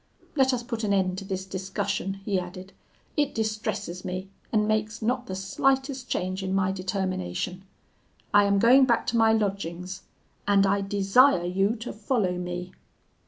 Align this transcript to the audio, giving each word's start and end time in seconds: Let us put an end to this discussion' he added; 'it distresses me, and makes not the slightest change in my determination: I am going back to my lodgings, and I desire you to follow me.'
Let 0.35 0.51
us 0.51 0.63
put 0.63 0.83
an 0.83 0.93
end 0.93 1.19
to 1.19 1.25
this 1.25 1.45
discussion' 1.45 2.15
he 2.25 2.39
added; 2.39 2.73
'it 3.15 3.35
distresses 3.35 4.03
me, 4.03 4.29
and 4.51 4.67
makes 4.67 4.99
not 5.03 5.27
the 5.27 5.35
slightest 5.35 6.09
change 6.09 6.41
in 6.41 6.55
my 6.55 6.71
determination: 6.71 7.61
I 8.33 8.45
am 8.45 8.57
going 8.57 8.85
back 8.85 9.05
to 9.13 9.17
my 9.17 9.31
lodgings, 9.31 10.01
and 10.47 10.65
I 10.65 10.81
desire 10.81 11.45
you 11.45 11.75
to 11.81 11.93
follow 11.93 12.31
me.' 12.39 12.71